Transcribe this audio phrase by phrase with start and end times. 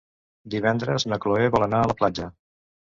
[0.53, 2.35] Divendres na Cloè vol anar a la platja.